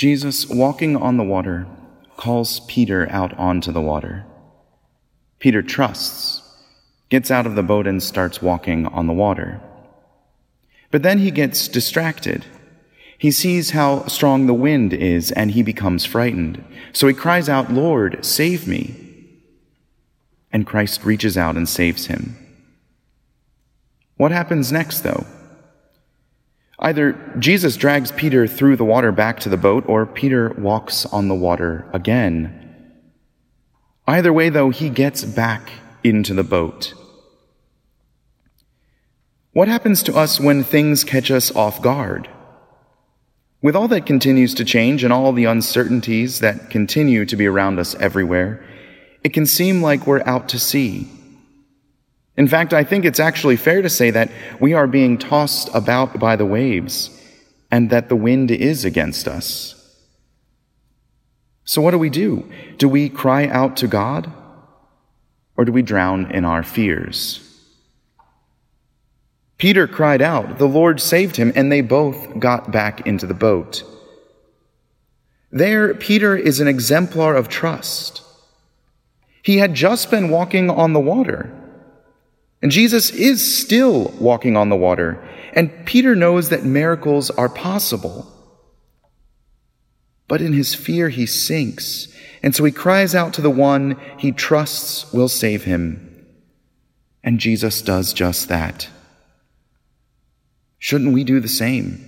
Jesus, 0.00 0.48
walking 0.48 0.96
on 0.96 1.18
the 1.18 1.22
water, 1.22 1.66
calls 2.16 2.60
Peter 2.60 3.06
out 3.10 3.36
onto 3.36 3.70
the 3.70 3.82
water. 3.82 4.24
Peter 5.38 5.60
trusts, 5.60 6.40
gets 7.10 7.30
out 7.30 7.44
of 7.44 7.54
the 7.54 7.62
boat, 7.62 7.86
and 7.86 8.02
starts 8.02 8.40
walking 8.40 8.86
on 8.86 9.06
the 9.06 9.12
water. 9.12 9.60
But 10.90 11.02
then 11.02 11.18
he 11.18 11.30
gets 11.30 11.68
distracted. 11.68 12.46
He 13.18 13.30
sees 13.30 13.72
how 13.72 14.06
strong 14.06 14.46
the 14.46 14.54
wind 14.54 14.94
is 14.94 15.32
and 15.32 15.50
he 15.50 15.62
becomes 15.62 16.06
frightened. 16.06 16.64
So 16.94 17.06
he 17.06 17.12
cries 17.12 17.50
out, 17.50 17.70
Lord, 17.70 18.24
save 18.24 18.66
me. 18.66 18.94
And 20.50 20.66
Christ 20.66 21.04
reaches 21.04 21.36
out 21.36 21.56
and 21.56 21.68
saves 21.68 22.06
him. 22.06 22.38
What 24.16 24.32
happens 24.32 24.72
next, 24.72 25.00
though? 25.00 25.26
Either 26.80 27.12
Jesus 27.38 27.76
drags 27.76 28.10
Peter 28.12 28.46
through 28.46 28.76
the 28.76 28.84
water 28.84 29.12
back 29.12 29.38
to 29.40 29.50
the 29.50 29.58
boat, 29.58 29.84
or 29.86 30.06
Peter 30.06 30.48
walks 30.56 31.04
on 31.06 31.28
the 31.28 31.34
water 31.34 31.86
again. 31.92 32.56
Either 34.06 34.32
way, 34.32 34.48
though, 34.48 34.70
he 34.70 34.88
gets 34.88 35.22
back 35.22 35.70
into 36.02 36.32
the 36.32 36.42
boat. 36.42 36.94
What 39.52 39.68
happens 39.68 40.02
to 40.04 40.16
us 40.16 40.40
when 40.40 40.64
things 40.64 41.04
catch 41.04 41.30
us 41.30 41.54
off 41.54 41.82
guard? 41.82 42.28
With 43.62 43.76
all 43.76 43.88
that 43.88 44.06
continues 44.06 44.54
to 44.54 44.64
change 44.64 45.04
and 45.04 45.12
all 45.12 45.32
the 45.32 45.44
uncertainties 45.44 46.40
that 46.40 46.70
continue 46.70 47.26
to 47.26 47.36
be 47.36 47.46
around 47.46 47.78
us 47.78 47.94
everywhere, 47.96 48.64
it 49.22 49.34
can 49.34 49.44
seem 49.44 49.82
like 49.82 50.06
we're 50.06 50.22
out 50.24 50.48
to 50.48 50.58
sea. 50.58 51.08
In 52.40 52.48
fact, 52.48 52.72
I 52.72 52.84
think 52.84 53.04
it's 53.04 53.20
actually 53.20 53.56
fair 53.56 53.82
to 53.82 53.90
say 53.90 54.10
that 54.12 54.30
we 54.60 54.72
are 54.72 54.86
being 54.86 55.18
tossed 55.18 55.68
about 55.74 56.18
by 56.18 56.36
the 56.36 56.46
waves 56.46 57.10
and 57.70 57.90
that 57.90 58.08
the 58.08 58.16
wind 58.16 58.50
is 58.50 58.82
against 58.82 59.28
us. 59.28 59.74
So, 61.66 61.82
what 61.82 61.90
do 61.90 61.98
we 61.98 62.08
do? 62.08 62.50
Do 62.78 62.88
we 62.88 63.10
cry 63.10 63.46
out 63.48 63.76
to 63.76 63.86
God 63.86 64.32
or 65.54 65.66
do 65.66 65.72
we 65.72 65.82
drown 65.82 66.30
in 66.30 66.46
our 66.46 66.62
fears? 66.62 67.46
Peter 69.58 69.86
cried 69.86 70.22
out, 70.22 70.56
the 70.56 70.66
Lord 70.66 70.98
saved 70.98 71.36
him, 71.36 71.52
and 71.54 71.70
they 71.70 71.82
both 71.82 72.38
got 72.38 72.72
back 72.72 73.06
into 73.06 73.26
the 73.26 73.34
boat. 73.34 73.82
There, 75.50 75.92
Peter 75.92 76.34
is 76.38 76.58
an 76.58 76.68
exemplar 76.68 77.34
of 77.34 77.50
trust. 77.50 78.22
He 79.42 79.58
had 79.58 79.74
just 79.74 80.10
been 80.10 80.30
walking 80.30 80.70
on 80.70 80.94
the 80.94 81.00
water. 81.00 81.54
And 82.62 82.70
Jesus 82.70 83.10
is 83.10 83.58
still 83.58 84.12
walking 84.18 84.56
on 84.56 84.68
the 84.68 84.76
water, 84.76 85.26
and 85.54 85.86
Peter 85.86 86.14
knows 86.14 86.50
that 86.50 86.64
miracles 86.64 87.30
are 87.30 87.48
possible. 87.48 88.26
But 90.28 90.42
in 90.42 90.52
his 90.52 90.74
fear, 90.74 91.08
he 91.08 91.26
sinks, 91.26 92.14
and 92.42 92.54
so 92.54 92.64
he 92.64 92.72
cries 92.72 93.14
out 93.14 93.32
to 93.34 93.42
the 93.42 93.50
one 93.50 93.98
he 94.18 94.30
trusts 94.30 95.12
will 95.12 95.28
save 95.28 95.64
him. 95.64 96.06
And 97.24 97.40
Jesus 97.40 97.82
does 97.82 98.12
just 98.12 98.48
that. 98.48 98.88
Shouldn't 100.78 101.12
we 101.12 101.24
do 101.24 101.40
the 101.40 101.48
same? 101.48 102.06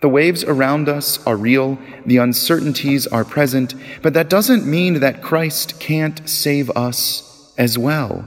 The 0.00 0.08
waves 0.08 0.42
around 0.44 0.88
us 0.88 1.24
are 1.26 1.36
real, 1.36 1.78
the 2.06 2.16
uncertainties 2.16 3.06
are 3.06 3.24
present, 3.24 3.74
but 4.02 4.14
that 4.14 4.30
doesn't 4.30 4.66
mean 4.66 5.00
that 5.00 5.22
Christ 5.22 5.78
can't 5.78 6.28
save 6.28 6.70
us 6.70 7.52
as 7.58 7.76
well. 7.76 8.24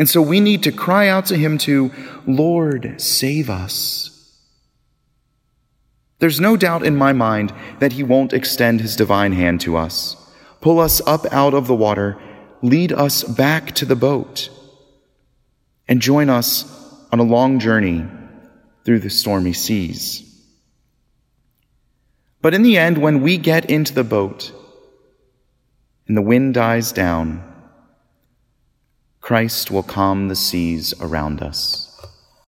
And 0.00 0.08
so 0.08 0.22
we 0.22 0.40
need 0.40 0.62
to 0.62 0.72
cry 0.72 1.08
out 1.08 1.26
to 1.26 1.36
him 1.36 1.58
to, 1.58 1.92
Lord, 2.26 2.98
save 2.98 3.50
us. 3.50 4.34
There's 6.20 6.40
no 6.40 6.56
doubt 6.56 6.86
in 6.86 6.96
my 6.96 7.12
mind 7.12 7.52
that 7.80 7.92
he 7.92 8.02
won't 8.02 8.32
extend 8.32 8.80
his 8.80 8.96
divine 8.96 9.32
hand 9.32 9.60
to 9.60 9.76
us, 9.76 10.16
pull 10.62 10.80
us 10.80 11.02
up 11.06 11.26
out 11.30 11.52
of 11.52 11.66
the 11.66 11.74
water, 11.74 12.16
lead 12.62 12.92
us 12.92 13.24
back 13.24 13.72
to 13.72 13.84
the 13.84 13.94
boat, 13.94 14.48
and 15.86 16.00
join 16.00 16.30
us 16.30 16.64
on 17.12 17.18
a 17.18 17.22
long 17.22 17.58
journey 17.58 18.06
through 18.86 19.00
the 19.00 19.10
stormy 19.10 19.52
seas. 19.52 20.24
But 22.40 22.54
in 22.54 22.62
the 22.62 22.78
end, 22.78 22.96
when 22.96 23.20
we 23.20 23.36
get 23.36 23.68
into 23.68 23.92
the 23.92 24.02
boat 24.02 24.50
and 26.08 26.16
the 26.16 26.22
wind 26.22 26.54
dies 26.54 26.90
down, 26.90 27.49
Christ 29.30 29.70
will 29.70 29.84
calm 29.84 30.26
the 30.26 30.34
seas 30.34 30.92
around 31.00 31.40
us. 31.40 31.89